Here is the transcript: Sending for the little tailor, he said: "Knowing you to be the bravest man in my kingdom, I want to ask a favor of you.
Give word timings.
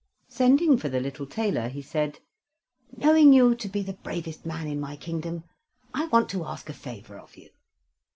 Sending 0.29 0.79
for 0.79 0.89
the 0.89 0.99
little 0.99 1.27
tailor, 1.27 1.67
he 1.69 1.83
said: 1.83 2.17
"Knowing 2.97 3.33
you 3.33 3.53
to 3.53 3.67
be 3.69 3.83
the 3.83 3.93
bravest 3.93 4.47
man 4.47 4.65
in 4.65 4.79
my 4.79 4.95
kingdom, 4.95 5.43
I 5.93 6.07
want 6.07 6.27
to 6.31 6.43
ask 6.43 6.67
a 6.71 6.73
favor 6.73 7.19
of 7.19 7.37
you. 7.37 7.51